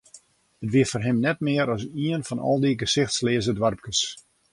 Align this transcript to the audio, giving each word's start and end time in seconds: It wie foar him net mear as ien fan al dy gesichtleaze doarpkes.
It 0.63 0.69
wie 0.73 0.85
foar 0.91 1.03
him 1.07 1.17
net 1.21 1.39
mear 1.47 1.67
as 1.75 1.83
ien 2.05 2.23
fan 2.27 2.43
al 2.47 2.57
dy 2.63 2.71
gesichtleaze 2.81 3.53
doarpkes. 3.57 3.99